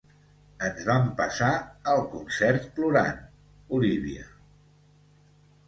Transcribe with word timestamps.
Ens 0.67 0.79
vam 0.87 1.11
passar 1.19 1.49
el 1.93 2.01
concert 2.15 2.67
plorant, 2.79 3.21
Olívia. 3.81 4.29